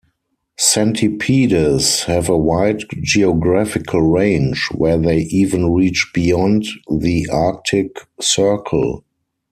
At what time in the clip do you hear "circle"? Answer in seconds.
8.19-9.03